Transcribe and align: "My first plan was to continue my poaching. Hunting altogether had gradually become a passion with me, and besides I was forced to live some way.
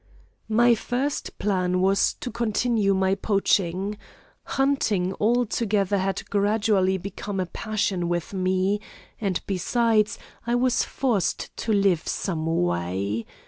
"My 0.49 0.73
first 0.73 1.37
plan 1.37 1.79
was 1.79 2.15
to 2.21 2.31
continue 2.31 2.95
my 2.95 3.13
poaching. 3.13 3.99
Hunting 4.57 5.13
altogether 5.21 5.99
had 5.99 6.27
gradually 6.31 6.97
become 6.97 7.39
a 7.39 7.45
passion 7.45 8.09
with 8.09 8.33
me, 8.33 8.79
and 9.19 9.39
besides 9.45 10.17
I 10.47 10.55
was 10.55 10.83
forced 10.83 11.55
to 11.57 11.71
live 11.71 12.07
some 12.07 12.47
way. 12.47 13.27